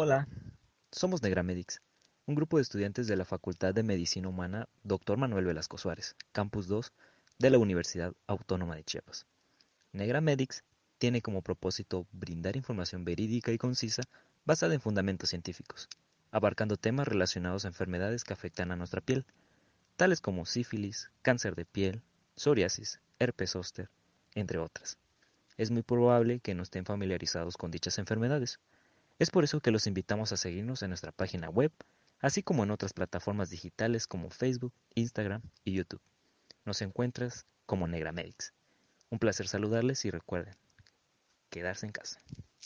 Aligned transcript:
Hola, 0.00 0.28
somos 0.92 1.24
Negramedics, 1.24 1.82
un 2.26 2.36
grupo 2.36 2.56
de 2.56 2.62
estudiantes 2.62 3.08
de 3.08 3.16
la 3.16 3.24
Facultad 3.24 3.74
de 3.74 3.82
Medicina 3.82 4.28
Humana 4.28 4.68
Dr. 4.84 5.16
Manuel 5.16 5.46
Velasco 5.46 5.76
Suárez, 5.76 6.14
Campus 6.30 6.68
2 6.68 6.92
de 7.40 7.50
la 7.50 7.58
Universidad 7.58 8.12
Autónoma 8.28 8.76
de 8.76 8.84
Chiapas. 8.84 9.26
Negramedics 9.90 10.62
tiene 10.98 11.20
como 11.20 11.42
propósito 11.42 12.06
brindar 12.12 12.56
información 12.56 13.04
verídica 13.04 13.50
y 13.50 13.58
concisa 13.58 14.04
basada 14.44 14.72
en 14.72 14.80
fundamentos 14.80 15.30
científicos, 15.30 15.88
abarcando 16.30 16.76
temas 16.76 17.08
relacionados 17.08 17.64
a 17.64 17.68
enfermedades 17.68 18.22
que 18.22 18.34
afectan 18.34 18.70
a 18.70 18.76
nuestra 18.76 19.00
piel, 19.00 19.26
tales 19.96 20.20
como 20.20 20.46
sífilis, 20.46 21.10
cáncer 21.22 21.56
de 21.56 21.64
piel, 21.64 22.02
psoriasis, 22.36 23.00
herpes 23.18 23.50
zóster, 23.50 23.90
entre 24.36 24.58
otras. 24.58 24.96
Es 25.56 25.72
muy 25.72 25.82
probable 25.82 26.38
que 26.38 26.54
no 26.54 26.62
estén 26.62 26.84
familiarizados 26.84 27.56
con 27.56 27.72
dichas 27.72 27.98
enfermedades. 27.98 28.60
Es 29.18 29.30
por 29.30 29.42
eso 29.42 29.60
que 29.60 29.72
los 29.72 29.88
invitamos 29.88 30.32
a 30.32 30.36
seguirnos 30.36 30.82
en 30.82 30.90
nuestra 30.90 31.10
página 31.10 31.50
web, 31.50 31.72
así 32.20 32.44
como 32.44 32.62
en 32.62 32.70
otras 32.70 32.92
plataformas 32.92 33.50
digitales 33.50 34.06
como 34.06 34.30
Facebook, 34.30 34.72
Instagram 34.94 35.42
y 35.64 35.72
YouTube. 35.72 36.00
Nos 36.64 36.82
encuentras 36.82 37.44
como 37.66 37.88
Negramedics. 37.88 38.54
Un 39.10 39.18
placer 39.18 39.48
saludarles 39.48 40.04
y 40.04 40.10
recuerden, 40.10 40.54
quedarse 41.50 41.86
en 41.86 41.92
casa. 41.92 42.20